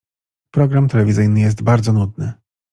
[0.51, 2.33] program telewizyjny jest bardzo nudny